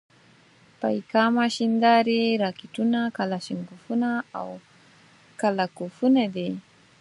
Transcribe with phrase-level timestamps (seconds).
[0.81, 4.47] پیکا ماشیندارې، راکېټونه، کلاشینکوفونه او
[5.41, 6.49] کله کوفونه دي.